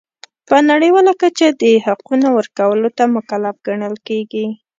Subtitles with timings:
[0.47, 4.45] په نړیواله کچه د حقونو ورکولو ته مکلف ګڼل کیږي.